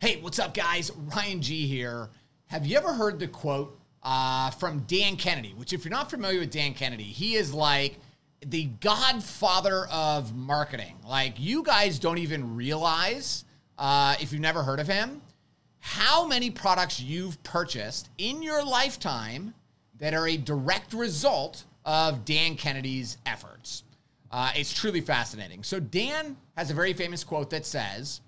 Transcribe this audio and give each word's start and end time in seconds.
Hey, 0.00 0.18
what's 0.22 0.38
up, 0.38 0.54
guys? 0.54 0.90
Ryan 1.14 1.42
G 1.42 1.66
here. 1.66 2.08
Have 2.46 2.64
you 2.64 2.78
ever 2.78 2.94
heard 2.94 3.18
the 3.18 3.28
quote 3.28 3.78
uh, 4.02 4.48
from 4.52 4.78
Dan 4.86 5.16
Kennedy? 5.16 5.52
Which, 5.54 5.74
if 5.74 5.84
you're 5.84 5.92
not 5.92 6.08
familiar 6.08 6.40
with 6.40 6.50
Dan 6.50 6.72
Kennedy, 6.72 7.02
he 7.02 7.34
is 7.34 7.52
like 7.52 7.98
the 8.46 8.64
godfather 8.80 9.86
of 9.92 10.34
marketing. 10.34 10.96
Like, 11.06 11.34
you 11.36 11.62
guys 11.62 11.98
don't 11.98 12.16
even 12.16 12.56
realize, 12.56 13.44
uh, 13.76 14.16
if 14.18 14.32
you've 14.32 14.40
never 14.40 14.62
heard 14.62 14.80
of 14.80 14.88
him, 14.88 15.20
how 15.80 16.26
many 16.26 16.50
products 16.50 16.98
you've 16.98 17.40
purchased 17.42 18.08
in 18.16 18.42
your 18.42 18.64
lifetime 18.64 19.52
that 19.98 20.14
are 20.14 20.28
a 20.28 20.38
direct 20.38 20.94
result 20.94 21.64
of 21.84 22.24
Dan 22.24 22.56
Kennedy's 22.56 23.18
efforts. 23.26 23.84
Uh, 24.30 24.50
it's 24.56 24.72
truly 24.72 25.02
fascinating. 25.02 25.62
So, 25.62 25.78
Dan 25.78 26.38
has 26.56 26.70
a 26.70 26.74
very 26.74 26.94
famous 26.94 27.22
quote 27.22 27.50
that 27.50 27.66
says, 27.66 28.22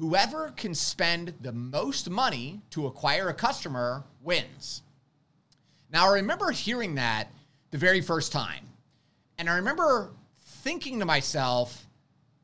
Whoever 0.00 0.54
can 0.56 0.74
spend 0.74 1.34
the 1.42 1.52
most 1.52 2.08
money 2.08 2.62
to 2.70 2.86
acquire 2.86 3.28
a 3.28 3.34
customer 3.34 4.02
wins. 4.22 4.80
Now, 5.92 6.08
I 6.08 6.14
remember 6.14 6.50
hearing 6.52 6.94
that 6.94 7.28
the 7.70 7.76
very 7.76 8.00
first 8.00 8.32
time. 8.32 8.64
And 9.36 9.50
I 9.50 9.56
remember 9.56 10.12
thinking 10.38 11.00
to 11.00 11.04
myself, 11.04 11.86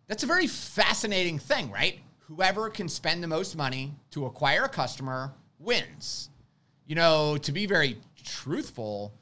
that's 0.06 0.22
a 0.22 0.26
very 0.26 0.46
fascinating 0.46 1.38
thing, 1.38 1.70
right? 1.70 1.98
Whoever 2.28 2.68
can 2.68 2.90
spend 2.90 3.22
the 3.22 3.26
most 3.26 3.56
money 3.56 3.94
to 4.10 4.26
acquire 4.26 4.64
a 4.64 4.68
customer 4.68 5.32
wins. 5.58 6.28
You 6.86 6.94
know, 6.94 7.38
to 7.38 7.52
be 7.52 7.64
very 7.64 7.96
truthful, 8.22 9.14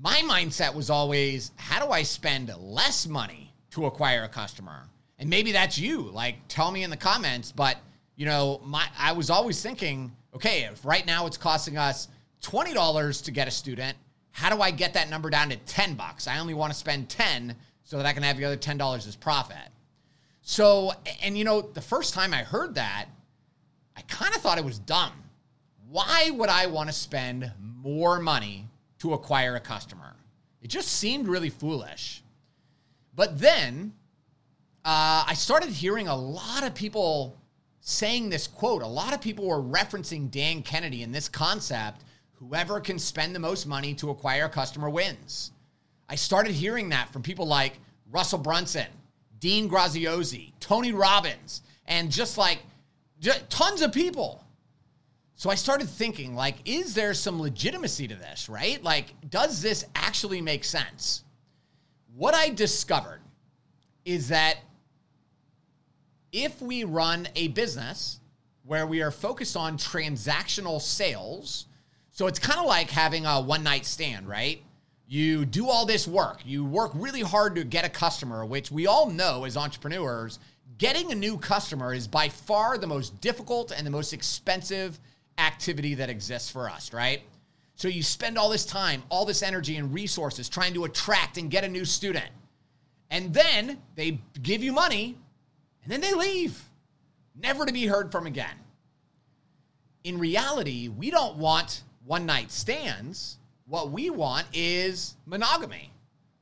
my 0.00 0.22
mindset 0.24 0.74
was 0.74 0.88
always 0.88 1.52
how 1.56 1.84
do 1.84 1.92
I 1.92 2.02
spend 2.02 2.50
less 2.58 3.06
money 3.06 3.52
to 3.72 3.84
acquire 3.84 4.22
a 4.22 4.28
customer? 4.28 4.88
And 5.22 5.30
maybe 5.30 5.52
that's 5.52 5.78
you. 5.78 6.10
Like, 6.10 6.34
tell 6.48 6.72
me 6.72 6.82
in 6.82 6.90
the 6.90 6.96
comments. 6.96 7.52
But, 7.52 7.76
you 8.16 8.26
know, 8.26 8.60
my 8.64 8.84
I 8.98 9.12
was 9.12 9.30
always 9.30 9.62
thinking, 9.62 10.10
okay, 10.34 10.64
if 10.64 10.84
right 10.84 11.06
now 11.06 11.26
it's 11.26 11.36
costing 11.36 11.78
us 11.78 12.08
$20 12.42 13.24
to 13.24 13.30
get 13.30 13.46
a 13.46 13.50
student, 13.52 13.96
how 14.32 14.52
do 14.52 14.60
I 14.60 14.72
get 14.72 14.94
that 14.94 15.10
number 15.10 15.30
down 15.30 15.50
to 15.50 15.56
10 15.56 15.94
bucks? 15.94 16.26
I 16.26 16.40
only 16.40 16.54
want 16.54 16.72
to 16.72 16.78
spend 16.78 17.08
10 17.08 17.54
so 17.84 17.98
that 17.98 18.04
I 18.04 18.12
can 18.12 18.24
have 18.24 18.36
the 18.36 18.44
other 18.44 18.56
$10 18.56 19.06
as 19.06 19.14
profit. 19.14 19.68
So, 20.40 20.90
and 21.22 21.38
you 21.38 21.44
know, 21.44 21.60
the 21.60 21.80
first 21.80 22.14
time 22.14 22.34
I 22.34 22.38
heard 22.38 22.74
that, 22.74 23.06
I 23.96 24.00
kind 24.08 24.34
of 24.34 24.40
thought 24.40 24.58
it 24.58 24.64
was 24.64 24.80
dumb. 24.80 25.12
Why 25.88 26.30
would 26.32 26.48
I 26.48 26.66
want 26.66 26.88
to 26.88 26.92
spend 26.92 27.48
more 27.60 28.18
money 28.18 28.66
to 28.98 29.14
acquire 29.14 29.54
a 29.54 29.60
customer? 29.60 30.16
It 30.62 30.66
just 30.66 30.88
seemed 30.88 31.28
really 31.28 31.50
foolish. 31.50 32.24
But 33.14 33.38
then 33.38 33.92
uh, 34.84 35.24
I 35.26 35.34
started 35.34 35.70
hearing 35.70 36.08
a 36.08 36.16
lot 36.16 36.64
of 36.64 36.74
people 36.74 37.36
saying 37.80 38.30
this 38.30 38.46
quote. 38.46 38.82
A 38.82 38.86
lot 38.86 39.14
of 39.14 39.20
people 39.20 39.46
were 39.46 39.62
referencing 39.62 40.30
Dan 40.30 40.62
Kennedy 40.62 41.02
in 41.02 41.12
this 41.12 41.28
concept 41.28 42.04
whoever 42.34 42.80
can 42.80 42.98
spend 42.98 43.34
the 43.34 43.38
most 43.38 43.66
money 43.66 43.94
to 43.94 44.10
acquire 44.10 44.46
a 44.46 44.48
customer 44.48 44.90
wins. 44.90 45.52
I 46.08 46.16
started 46.16 46.52
hearing 46.52 46.88
that 46.88 47.12
from 47.12 47.22
people 47.22 47.46
like 47.46 47.78
Russell 48.10 48.40
Brunson, 48.40 48.88
Dean 49.38 49.70
Graziosi, 49.70 50.52
Tony 50.58 50.92
Robbins, 50.92 51.62
and 51.86 52.10
just 52.10 52.36
like 52.38 52.58
just 53.20 53.48
tons 53.48 53.82
of 53.82 53.92
people. 53.92 54.44
So 55.36 55.50
I 55.50 55.54
started 55.54 55.88
thinking, 55.88 56.34
like, 56.34 56.56
is 56.64 56.94
there 56.94 57.14
some 57.14 57.40
legitimacy 57.40 58.08
to 58.08 58.14
this, 58.14 58.48
right? 58.48 58.82
Like, 58.82 59.14
does 59.28 59.62
this 59.62 59.84
actually 59.94 60.40
make 60.40 60.64
sense? 60.64 61.24
What 62.14 62.34
I 62.34 62.50
discovered 62.50 63.20
is 64.04 64.28
that 64.28 64.58
if 66.32 66.60
we 66.62 66.84
run 66.84 67.28
a 67.36 67.48
business 67.48 68.18
where 68.64 68.86
we 68.86 69.02
are 69.02 69.10
focused 69.10 69.56
on 69.56 69.76
transactional 69.76 70.80
sales, 70.80 71.66
so 72.10 72.26
it's 72.26 72.38
kind 72.38 72.58
of 72.58 72.66
like 72.66 72.90
having 72.90 73.26
a 73.26 73.40
one 73.40 73.62
night 73.62 73.84
stand, 73.84 74.26
right? 74.26 74.62
You 75.06 75.44
do 75.44 75.68
all 75.68 75.84
this 75.84 76.08
work, 76.08 76.40
you 76.44 76.64
work 76.64 76.92
really 76.94 77.20
hard 77.20 77.54
to 77.56 77.64
get 77.64 77.84
a 77.84 77.88
customer, 77.88 78.46
which 78.46 78.70
we 78.70 78.86
all 78.86 79.10
know 79.10 79.44
as 79.44 79.56
entrepreneurs, 79.56 80.38
getting 80.78 81.12
a 81.12 81.14
new 81.14 81.36
customer 81.36 81.92
is 81.92 82.08
by 82.08 82.28
far 82.28 82.78
the 82.78 82.86
most 82.86 83.20
difficult 83.20 83.70
and 83.70 83.86
the 83.86 83.90
most 83.90 84.12
expensive 84.12 84.98
activity 85.38 85.94
that 85.94 86.08
exists 86.08 86.50
for 86.50 86.68
us, 86.70 86.92
right? 86.92 87.22
So 87.74 87.88
you 87.88 88.02
spend 88.02 88.38
all 88.38 88.48
this 88.48 88.64
time, 88.64 89.02
all 89.08 89.24
this 89.24 89.42
energy 89.42 89.76
and 89.76 89.92
resources 89.92 90.48
trying 90.48 90.72
to 90.74 90.84
attract 90.84 91.36
and 91.36 91.50
get 91.50 91.64
a 91.64 91.68
new 91.68 91.84
student. 91.84 92.30
And 93.10 93.34
then 93.34 93.78
they 93.96 94.20
give 94.40 94.62
you 94.62 94.72
money 94.72 95.18
and 95.82 95.92
then 95.92 96.00
they 96.00 96.14
leave, 96.14 96.62
never 97.40 97.66
to 97.66 97.72
be 97.72 97.86
heard 97.86 98.12
from 98.12 98.26
again. 98.26 98.56
In 100.04 100.18
reality, 100.18 100.88
we 100.88 101.10
don't 101.10 101.36
want 101.36 101.82
one 102.04 102.26
night 102.26 102.50
stands. 102.50 103.38
What 103.66 103.90
we 103.90 104.10
want 104.10 104.46
is 104.52 105.16
monogamy. 105.26 105.92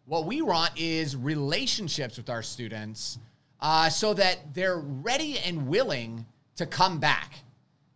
What 0.07 0.25
we 0.25 0.43
want 0.43 0.73
is 0.77 1.17
relationships 1.17 2.17
with 2.17 2.31
our 2.31 2.43
students 2.43 3.19
uh, 3.61 3.89
so 3.89 4.15
that 4.15 4.55
they're 4.55 4.79
ready 4.79 5.39
and 5.39 5.69
willing 5.69 6.27
to 6.57 6.67
come 6.67 6.99
back 6.99 7.35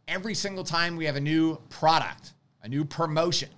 every 0.06 0.34
single 0.34 0.64
time 0.64 0.96
we 0.96 1.06
have 1.06 1.16
a 1.16 1.20
new 1.20 1.58
product, 1.70 2.34
a 2.62 2.68
new 2.68 2.84
promotion. 2.84 3.48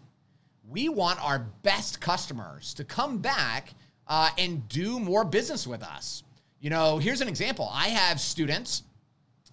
We 0.68 0.88
want 0.88 1.22
our 1.24 1.40
best 1.62 2.00
customers 2.00 2.74
to 2.74 2.84
come 2.84 3.18
back 3.18 3.74
uh, 4.08 4.30
and 4.38 4.68
do 4.68 4.98
more 4.98 5.24
business 5.24 5.66
with 5.66 5.82
us. 5.82 6.22
You 6.60 6.70
know, 6.70 6.98
here's 6.98 7.20
an 7.20 7.28
example. 7.28 7.68
I 7.72 7.88
have 7.88 8.20
students. 8.20 8.82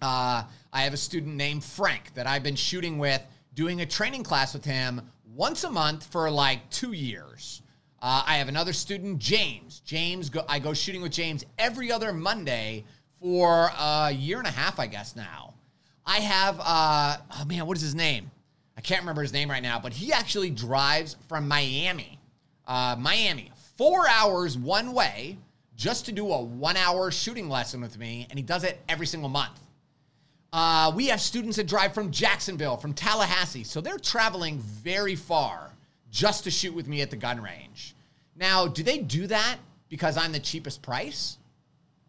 Uh, 0.00 0.44
I 0.72 0.82
have 0.82 0.94
a 0.94 0.98
student 0.98 1.36
named 1.36 1.62
Frank 1.62 2.14
that 2.14 2.26
I've 2.26 2.42
been 2.42 2.56
shooting 2.56 2.98
with, 2.98 3.22
doing 3.54 3.82
a 3.82 3.86
training 3.86 4.22
class 4.22 4.54
with 4.54 4.64
him 4.64 5.02
once 5.34 5.64
a 5.64 5.70
month 5.70 6.06
for 6.06 6.30
like 6.30 6.68
two 6.70 6.92
years. 6.92 7.62
Uh, 8.00 8.22
I 8.26 8.36
have 8.36 8.48
another 8.48 8.72
student, 8.72 9.18
James. 9.18 9.80
James, 9.80 10.30
go, 10.30 10.44
I 10.48 10.58
go 10.58 10.72
shooting 10.72 11.02
with 11.02 11.12
James 11.12 11.44
every 11.58 11.92
other 11.92 12.12
Monday 12.12 12.84
for 13.20 13.70
a 13.78 14.10
year 14.10 14.38
and 14.38 14.46
a 14.46 14.50
half, 14.50 14.78
I 14.80 14.86
guess 14.86 15.14
now. 15.14 15.54
I 16.06 16.20
have, 16.20 16.60
uh, 16.60 17.16
oh 17.38 17.44
man, 17.46 17.66
what 17.66 17.76
is 17.76 17.82
his 17.82 17.94
name? 17.94 18.30
I 18.76 18.80
can't 18.80 19.00
remember 19.00 19.22
his 19.22 19.32
name 19.32 19.50
right 19.50 19.62
now, 19.62 19.78
but 19.78 19.92
he 19.92 20.12
actually 20.12 20.50
drives 20.50 21.16
from 21.28 21.48
Miami, 21.48 22.18
uh, 22.66 22.96
Miami, 22.98 23.52
four 23.76 24.08
hours 24.08 24.58
one 24.58 24.92
way 24.92 25.38
just 25.76 26.06
to 26.06 26.12
do 26.12 26.30
a 26.32 26.40
one 26.42 26.76
hour 26.76 27.10
shooting 27.10 27.48
lesson 27.48 27.80
with 27.80 27.98
me, 27.98 28.26
and 28.30 28.38
he 28.38 28.42
does 28.42 28.64
it 28.64 28.80
every 28.88 29.06
single 29.06 29.28
month. 29.28 29.60
Uh, 30.52 30.92
we 30.94 31.08
have 31.08 31.20
students 31.20 31.56
that 31.56 31.66
drive 31.66 31.92
from 31.92 32.12
Jacksonville, 32.12 32.76
from 32.76 32.92
Tallahassee, 32.92 33.64
so 33.64 33.80
they're 33.80 33.98
traveling 33.98 34.58
very 34.58 35.16
far 35.16 35.72
just 36.10 36.44
to 36.44 36.50
shoot 36.50 36.72
with 36.72 36.86
me 36.86 37.00
at 37.00 37.10
the 37.10 37.16
gun 37.16 37.42
range. 37.42 37.96
Now, 38.36 38.68
do 38.68 38.84
they 38.84 38.98
do 38.98 39.26
that 39.26 39.56
because 39.88 40.16
I'm 40.16 40.30
the 40.30 40.38
cheapest 40.38 40.80
price? 40.80 41.38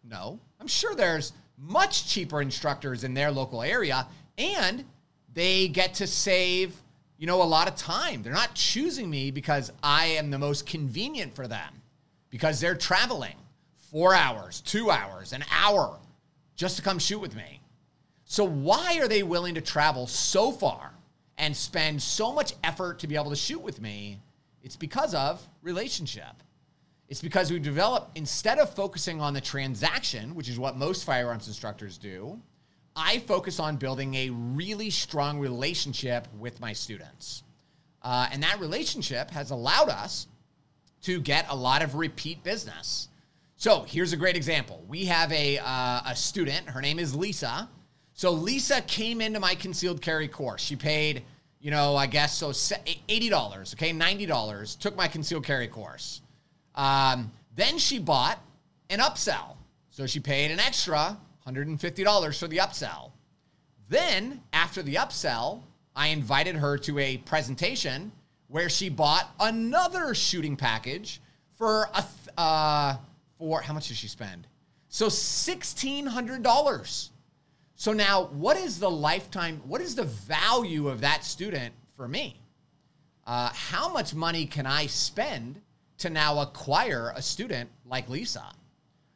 No. 0.04 0.40
I'm 0.60 0.68
sure 0.68 0.94
there's 0.94 1.34
much 1.58 2.08
cheaper 2.08 2.42
instructors 2.42 3.04
in 3.04 3.16
their 3.16 3.32
local 3.32 3.64
area, 3.64 4.06
and 4.38 4.86
they 5.34 5.68
get 5.68 5.96
to 5.96 6.08
save, 6.08 6.76
you 7.18 7.26
know, 7.26 7.42
a 7.42 7.44
lot 7.44 7.68
of 7.68 7.76
time. 7.76 8.22
They're 8.22 8.32
not 8.32 8.54
choosing 8.54 9.10
me 9.10 9.32
because 9.32 9.72
I 9.82 10.06
am 10.06 10.30
the 10.30 10.38
most 10.38 10.68
convenient 10.68 11.36
for 11.36 11.48
them, 11.48 11.82
because 12.30 12.60
they're 12.60 12.76
traveling 12.76 13.36
four 13.92 14.14
hours, 14.14 14.62
two 14.62 14.90
hours, 14.90 15.34
an 15.34 15.44
hour 15.52 16.00
just 16.56 16.78
to 16.78 16.82
come 16.82 17.00
shoot 17.00 17.20
with 17.20 17.36
me. 17.36 17.62
So, 18.26 18.44
why 18.44 19.00
are 19.00 19.08
they 19.08 19.24
willing 19.24 19.56
to 19.56 19.62
travel 19.62 20.08
so 20.08 20.52
far 20.52 20.92
and 21.38 21.56
spend 21.56 22.02
so 22.02 22.34
much 22.34 22.54
effort 22.64 23.00
to 23.00 23.08
be 23.08 23.16
able 23.16 23.30
to 23.30 23.36
shoot 23.36 23.62
with 23.62 23.82
me? 23.82 24.20
It's 24.64 24.76
because 24.76 25.14
of 25.14 25.48
relationship. 25.62 26.42
It's 27.08 27.22
because 27.22 27.52
we 27.52 27.60
develop, 27.60 28.10
instead 28.16 28.58
of 28.58 28.74
focusing 28.74 29.22
on 29.22 29.34
the 29.34 29.42
transaction, 29.42 30.34
which 30.34 30.50
is 30.50 30.58
what 30.58 30.76
most 30.76 31.04
firearms 31.04 31.48
instructors 31.48 32.00
do, 32.00 32.40
I 32.96 33.20
focus 33.20 33.60
on 33.60 33.76
building 33.76 34.16
a 34.16 34.30
really 34.32 34.90
strong 34.90 35.38
relationship 35.38 36.28
with 36.40 36.60
my 36.60 36.74
students. 36.74 37.44
Uh, 38.02 38.28
and 38.32 38.42
that 38.42 38.60
relationship 38.60 39.30
has 39.32 39.52
allowed 39.52 39.90
us 39.90 40.28
to 41.04 41.20
get 41.20 41.46
a 41.50 41.56
lot 41.56 41.84
of 41.84 41.94
repeat 41.94 42.44
business. 42.44 43.10
So 43.58 43.86
here's 43.88 44.12
a 44.12 44.18
great 44.18 44.36
example. 44.36 44.84
We 44.88 45.06
have 45.06 45.32
a, 45.32 45.60
uh, 45.60 46.02
a 46.08 46.16
student, 46.16 46.68
her 46.70 46.82
name 46.82 47.00
is 47.00 47.16
Lisa. 47.16 47.70
So 48.14 48.32
Lisa 48.32 48.82
came 48.82 49.22
into 49.22 49.40
my 49.40 49.56
concealed 49.56 50.02
carry 50.02 50.28
course. 50.28 50.62
She 50.62 50.76
paid, 50.76 51.24
you 51.60 51.72
know, 51.72 51.96
I 51.96 52.06
guess 52.06 52.38
so 52.38 52.50
$80, 52.50 53.74
okay, 53.74 53.92
$90, 53.92 54.80
took 54.80 54.96
my 54.96 55.08
concealed 55.08 55.46
carry 55.46 55.68
course. 55.68 56.22
Um, 56.76 57.32
then 57.56 57.78
she 57.78 57.98
bought 57.98 58.40
an 58.90 59.00
upsell. 59.00 59.56
So 59.90 60.06
she 60.06 60.20
paid 60.20 60.52
an 60.52 60.60
extra 60.60 61.18
$150 61.48 62.40
for 62.40 62.48
the 62.48 62.58
upsell. 62.58 63.12
Then, 63.88 64.42
after 64.52 64.82
the 64.82 64.96
upsell, 64.96 65.62
I 65.96 66.08
invited 66.08 66.56
her 66.56 66.78
to 66.80 67.00
a 67.00 67.18
presentation 67.18 68.12
where 68.48 68.68
she 68.68 68.90
bought 68.90 69.34
another 69.40 70.14
shooting 70.14 70.56
package 70.56 71.22
for 71.58 71.88
a 71.94 72.02
th- 72.02 72.36
uh, 72.38 72.98
for 73.38 73.62
how 73.62 73.74
much 73.74 73.88
did 73.88 73.98
she 73.98 74.08
spend? 74.08 74.48
So 74.90 75.08
$1,600. 75.08 77.10
So 77.76 77.92
now, 77.92 78.26
what 78.26 78.56
is 78.56 78.80
the 78.80 78.90
lifetime, 78.90 79.62
what 79.66 79.82
is 79.82 79.96
the 79.96 80.06
value 80.06 80.88
of 80.88 81.02
that 81.02 81.26
student 81.26 81.74
for 81.96 82.08
me? 82.08 82.40
Uh, 83.28 83.50
how 83.54 83.92
much 83.92 84.14
money 84.14 84.46
can 84.46 84.66
I 84.66 84.86
spend 84.86 85.60
to 85.98 86.10
now 86.10 86.40
acquire 86.40 87.12
a 87.16 87.22
student 87.22 87.70
like 87.86 88.08
Lisa? 88.08 88.46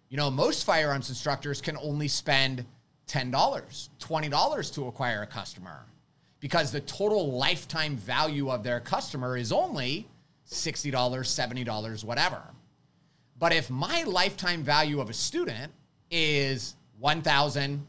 You 0.10 0.18
know, 0.18 0.30
most 0.30 0.66
firearms 0.66 1.10
instructors 1.10 1.62
can 1.62 1.78
only 1.78 2.08
spend 2.08 2.66
$10, 3.08 3.32
$20 3.32 4.74
to 4.74 4.88
acquire 4.88 5.22
a 5.22 5.28
customer 5.28 5.86
because 6.40 6.72
the 6.72 6.82
total 6.82 7.34
lifetime 7.34 7.96
value 7.98 8.50
of 8.50 8.64
their 8.64 8.80
customer 8.80 9.38
is 9.38 9.52
only 9.52 10.08
$60, 10.50 10.92
$70, 10.92 12.04
whatever. 12.04 12.42
But 13.40 13.54
if 13.54 13.70
my 13.70 14.04
lifetime 14.04 14.64
value 14.64 15.00
of 15.00 15.10
a 15.10 15.14
student 15.14 15.72
is 16.12 16.76
$1,000, 17.02 17.80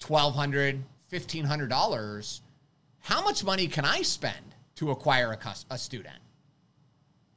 $1,200, 0.00 0.82
$1,500, 1.12 2.40
how 3.00 3.22
much 3.22 3.44
money 3.44 3.68
can 3.68 3.84
I 3.84 4.02
spend 4.02 4.54
to 4.76 4.90
acquire 4.90 5.32
a, 5.32 5.54
a 5.70 5.78
student? 5.78 6.16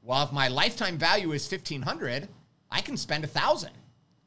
Well, 0.01 0.23
if 0.23 0.31
my 0.31 0.47
lifetime 0.47 0.97
value 0.97 1.31
is 1.33 1.49
1500 1.49 2.27
I 2.71 2.81
can 2.81 2.95
spend 2.97 3.25
1000 3.25 3.71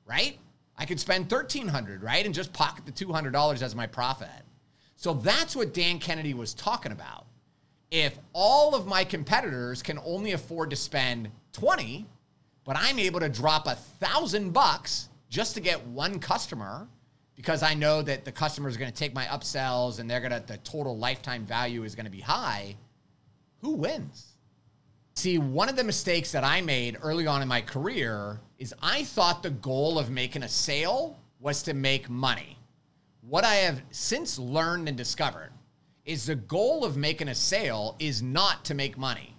right? 0.06 0.38
I 0.76 0.84
could 0.84 1.00
spend 1.00 1.30
1300 1.30 2.02
right? 2.02 2.26
And 2.26 2.34
just 2.34 2.52
pocket 2.52 2.84
the 2.84 2.92
$200 2.92 3.62
as 3.62 3.74
my 3.74 3.86
profit. 3.86 4.28
So 4.96 5.14
that's 5.14 5.56
what 5.56 5.72
Dan 5.72 5.98
Kennedy 5.98 6.34
was 6.34 6.54
talking 6.54 6.92
about. 6.92 7.26
If 7.90 8.18
all 8.32 8.74
of 8.74 8.86
my 8.86 9.04
competitors 9.04 9.82
can 9.82 9.98
only 10.04 10.32
afford 10.32 10.70
to 10.70 10.76
spend 10.76 11.30
20, 11.52 12.06
but 12.64 12.76
I'm 12.78 12.98
able 12.98 13.20
to 13.20 13.28
drop 13.28 13.66
a 13.66 13.74
thousand 13.74 14.52
bucks 14.52 15.08
just 15.28 15.54
to 15.54 15.60
get 15.60 15.84
one 15.88 16.18
customer 16.18 16.88
because 17.36 17.62
I 17.62 17.74
know 17.74 18.00
that 18.02 18.24
the 18.24 18.32
customer 18.32 18.68
is 18.68 18.76
going 18.76 18.90
to 18.90 18.96
take 18.96 19.14
my 19.14 19.24
upsells 19.26 19.98
and 19.98 20.08
they're 20.08 20.20
going 20.20 20.32
to, 20.32 20.42
the 20.46 20.58
total 20.58 20.96
lifetime 20.96 21.44
value 21.44 21.84
is 21.84 21.94
going 21.94 22.06
to 22.06 22.10
be 22.10 22.20
high, 22.20 22.76
who 23.60 23.72
wins? 23.72 24.34
See, 25.14 25.38
one 25.38 25.68
of 25.68 25.76
the 25.76 25.84
mistakes 25.84 26.32
that 26.32 26.44
I 26.44 26.60
made 26.60 26.98
early 27.02 27.26
on 27.26 27.42
in 27.42 27.48
my 27.48 27.60
career 27.60 28.40
is 28.58 28.74
I 28.82 29.04
thought 29.04 29.42
the 29.42 29.50
goal 29.50 29.98
of 29.98 30.10
making 30.10 30.42
a 30.42 30.48
sale 30.48 31.18
was 31.40 31.62
to 31.64 31.74
make 31.74 32.08
money. 32.08 32.58
What 33.20 33.44
I 33.44 33.54
have 33.56 33.82
since 33.90 34.38
learned 34.38 34.88
and 34.88 34.96
discovered 34.96 35.50
is 36.04 36.26
the 36.26 36.34
goal 36.34 36.84
of 36.84 36.96
making 36.96 37.28
a 37.28 37.34
sale 37.34 37.96
is 37.98 38.22
not 38.22 38.64
to 38.66 38.74
make 38.74 38.98
money. 38.98 39.33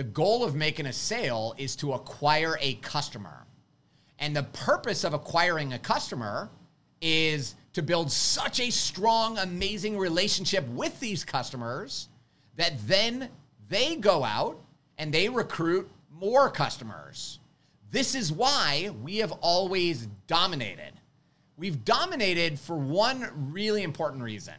The 0.00 0.04
goal 0.04 0.44
of 0.44 0.54
making 0.54 0.86
a 0.86 0.94
sale 0.94 1.54
is 1.58 1.76
to 1.76 1.92
acquire 1.92 2.56
a 2.62 2.72
customer. 2.76 3.44
And 4.18 4.34
the 4.34 4.44
purpose 4.44 5.04
of 5.04 5.12
acquiring 5.12 5.74
a 5.74 5.78
customer 5.78 6.48
is 7.02 7.54
to 7.74 7.82
build 7.82 8.10
such 8.10 8.60
a 8.60 8.70
strong, 8.70 9.36
amazing 9.36 9.98
relationship 9.98 10.66
with 10.68 10.98
these 11.00 11.22
customers 11.22 12.08
that 12.56 12.72
then 12.86 13.28
they 13.68 13.96
go 13.96 14.24
out 14.24 14.58
and 14.96 15.12
they 15.12 15.28
recruit 15.28 15.90
more 16.10 16.48
customers. 16.48 17.38
This 17.90 18.14
is 18.14 18.32
why 18.32 18.92
we 19.02 19.18
have 19.18 19.32
always 19.42 20.08
dominated. 20.26 20.92
We've 21.58 21.84
dominated 21.84 22.58
for 22.58 22.76
one 22.78 23.52
really 23.52 23.82
important 23.82 24.22
reason, 24.22 24.54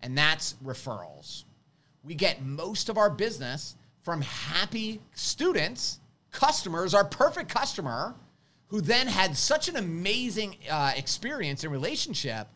and 0.00 0.16
that's 0.16 0.54
referrals. 0.64 1.44
We 2.02 2.14
get 2.14 2.42
most 2.42 2.88
of 2.88 2.96
our 2.96 3.10
business 3.10 3.76
from 4.06 4.20
happy 4.20 5.00
students, 5.14 5.98
customers, 6.30 6.94
our 6.94 7.04
perfect 7.04 7.48
customer, 7.48 8.14
who 8.68 8.80
then 8.80 9.08
had 9.08 9.36
such 9.36 9.68
an 9.68 9.74
amazing 9.74 10.56
uh, 10.70 10.92
experience 10.94 11.64
and 11.64 11.72
relationship 11.72 12.46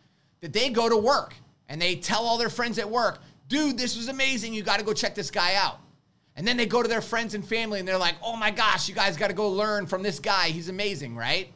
that 0.42 0.52
they 0.52 0.70
go 0.70 0.88
to 0.88 0.96
work 0.96 1.34
and 1.68 1.82
they 1.82 1.96
tell 1.96 2.22
all 2.22 2.38
their 2.38 2.50
friends 2.50 2.78
at 2.78 2.88
work, 2.88 3.18
dude, 3.48 3.76
this 3.76 3.96
was 3.96 4.06
amazing. 4.06 4.54
You 4.54 4.62
got 4.62 4.78
to 4.78 4.84
go 4.84 4.92
check 4.92 5.16
this 5.16 5.32
guy 5.32 5.56
out. 5.56 5.80
And 6.36 6.46
then 6.46 6.56
they 6.56 6.66
go 6.66 6.84
to 6.84 6.88
their 6.88 7.00
friends 7.00 7.34
and 7.34 7.44
family 7.44 7.80
and 7.80 7.88
they're 7.88 7.98
like, 7.98 8.14
oh 8.22 8.36
my 8.36 8.52
gosh, 8.52 8.88
you 8.88 8.94
guys 8.94 9.16
got 9.16 9.26
to 9.26 9.34
go 9.34 9.48
learn 9.48 9.86
from 9.86 10.04
this 10.04 10.20
guy. 10.20 10.50
He's 10.50 10.68
amazing, 10.68 11.16
right? 11.16 11.52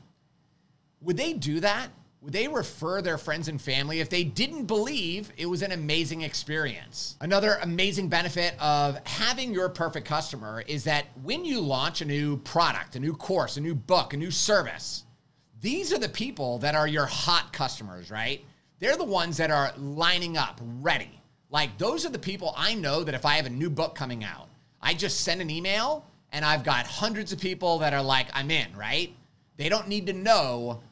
Would 1.02 1.16
they 1.16 1.34
do 1.34 1.60
that? 1.60 1.88
They 2.26 2.48
refer 2.48 3.02
their 3.02 3.18
friends 3.18 3.48
and 3.48 3.60
family 3.60 4.00
if 4.00 4.08
they 4.08 4.24
didn't 4.24 4.64
believe 4.64 5.30
it 5.36 5.46
was 5.46 5.62
an 5.62 5.72
amazing 5.72 6.22
experience? 6.22 7.16
Another 7.20 7.58
amazing 7.62 8.08
benefit 8.08 8.54
of 8.60 8.98
having 9.06 9.52
your 9.52 9.68
perfect 9.68 10.06
customer 10.06 10.62
is 10.66 10.84
that 10.84 11.06
when 11.22 11.44
you 11.44 11.60
launch 11.60 12.00
a 12.00 12.04
new 12.04 12.38
product, 12.38 12.96
a 12.96 13.00
new 13.00 13.14
course, 13.14 13.56
a 13.56 13.60
new 13.60 13.74
book, 13.74 14.14
a 14.14 14.16
new 14.16 14.30
service, 14.30 15.04
these 15.60 15.92
are 15.92 15.98
the 15.98 16.08
people 16.08 16.58
that 16.58 16.74
are 16.74 16.88
your 16.88 17.06
hot 17.06 17.52
customers, 17.52 18.10
right? 18.10 18.44
They're 18.78 18.96
the 18.96 19.04
ones 19.04 19.36
that 19.36 19.50
are 19.50 19.72
lining 19.78 20.36
up, 20.36 20.60
ready. 20.80 21.20
Like 21.50 21.78
those 21.78 22.04
are 22.04 22.10
the 22.10 22.18
people 22.18 22.54
I 22.56 22.74
know 22.74 23.04
that 23.04 23.14
if 23.14 23.24
I 23.24 23.34
have 23.34 23.46
a 23.46 23.50
new 23.50 23.70
book 23.70 23.94
coming 23.94 24.24
out, 24.24 24.48
I 24.82 24.94
just 24.94 25.20
send 25.20 25.40
an 25.40 25.50
email 25.50 26.04
and 26.32 26.44
I've 26.44 26.64
got 26.64 26.86
hundreds 26.86 27.32
of 27.32 27.40
people 27.40 27.78
that 27.78 27.94
are 27.94 28.02
like, 28.02 28.26
I'm 28.34 28.50
in, 28.50 28.76
right? 28.76 29.14
They 29.56 29.68
don't 29.68 29.88
need 29.88 30.06
to 30.06 30.12
know 30.12 30.82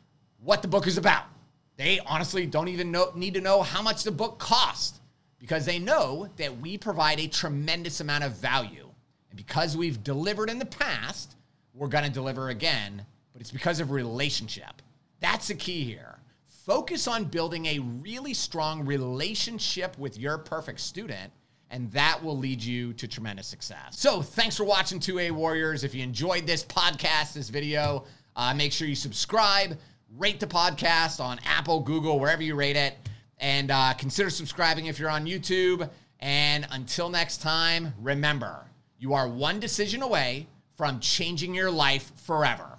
what 0.42 0.62
the 0.62 0.68
book 0.68 0.86
is 0.86 0.98
about. 0.98 1.24
They 1.76 2.00
honestly 2.06 2.46
don't 2.46 2.68
even 2.68 2.90
know, 2.90 3.12
need 3.14 3.34
to 3.34 3.40
know 3.40 3.62
how 3.62 3.82
much 3.82 4.04
the 4.04 4.10
book 4.10 4.38
cost 4.38 5.00
because 5.38 5.64
they 5.64 5.78
know 5.78 6.28
that 6.36 6.58
we 6.58 6.78
provide 6.78 7.18
a 7.18 7.26
tremendous 7.26 8.00
amount 8.00 8.24
of 8.24 8.36
value. 8.36 8.88
And 9.30 9.36
because 9.36 9.76
we've 9.76 10.02
delivered 10.04 10.50
in 10.50 10.58
the 10.58 10.66
past, 10.66 11.36
we're 11.74 11.88
going 11.88 12.04
to 12.04 12.10
deliver 12.10 12.50
again, 12.50 13.04
but 13.32 13.40
it's 13.40 13.50
because 13.50 13.80
of 13.80 13.90
relationship. 13.90 14.82
That's 15.20 15.48
the 15.48 15.54
key 15.54 15.84
here. 15.84 16.18
Focus 16.46 17.08
on 17.08 17.24
building 17.24 17.66
a 17.66 17.78
really 17.78 18.34
strong 18.34 18.84
relationship 18.84 19.98
with 19.98 20.18
your 20.18 20.38
perfect 20.38 20.80
student 20.80 21.32
and 21.72 21.90
that 21.92 22.22
will 22.22 22.36
lead 22.36 22.62
you 22.62 22.92
to 22.92 23.08
tremendous 23.08 23.46
success. 23.46 23.98
So, 23.98 24.20
thanks 24.20 24.56
for 24.56 24.64
watching 24.64 25.00
2A 25.00 25.30
Warriors. 25.30 25.84
If 25.84 25.94
you 25.94 26.02
enjoyed 26.02 26.46
this 26.46 26.62
podcast, 26.62 27.32
this 27.32 27.48
video, 27.48 28.04
uh, 28.36 28.52
make 28.52 28.72
sure 28.72 28.86
you 28.86 28.94
subscribe 28.94 29.78
rate 30.16 30.40
the 30.40 30.46
podcast 30.46 31.20
on 31.20 31.40
Apple, 31.44 31.80
Google, 31.80 32.18
wherever 32.18 32.42
you 32.42 32.54
rate 32.54 32.76
it. 32.76 32.96
And 33.38 33.70
uh, 33.70 33.94
consider 33.94 34.30
subscribing 34.30 34.86
if 34.86 34.98
you're 34.98 35.10
on 35.10 35.26
YouTube. 35.26 35.88
And 36.20 36.66
until 36.70 37.08
next 37.08 37.40
time, 37.40 37.94
remember, 38.00 38.64
you 38.98 39.14
are 39.14 39.28
one 39.28 39.58
decision 39.58 40.02
away 40.02 40.46
from 40.76 41.00
changing 41.00 41.54
your 41.54 41.70
life 41.70 42.12
forever. 42.16 42.71